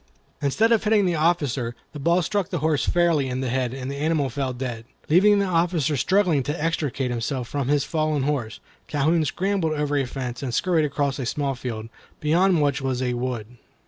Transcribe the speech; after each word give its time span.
Instead 0.41 0.71
of 0.71 0.83
hitting 0.83 1.05
the 1.05 1.13
officer, 1.13 1.75
the 1.93 1.99
ball 1.99 2.23
struck 2.23 2.49
the 2.49 2.57
horse 2.57 2.87
fairly 2.87 3.27
in 3.29 3.41
the 3.41 3.49
head, 3.51 3.71
and 3.71 3.91
the 3.91 3.97
animal 3.97 4.31
fell 4.31 4.51
dead. 4.51 4.83
Leaving 5.09 5.37
the 5.37 5.45
officer 5.45 5.95
struggling 5.95 6.41
to 6.41 6.59
extricate 6.59 7.11
himself 7.11 7.47
from 7.47 7.67
his 7.67 7.83
fallen 7.83 8.23
horse, 8.23 8.59
Calhoun 8.87 9.23
scrambled 9.25 9.73
over 9.73 9.95
a 9.95 10.05
fence, 10.07 10.41
and 10.41 10.55
scurried 10.55 10.85
across 10.85 11.19
a 11.19 11.25
small 11.27 11.53
field, 11.53 11.87
beyond 12.19 12.63
which 12.63 12.81
was 12.81 12.99
a 12.99 13.13
wood. 13.13 13.59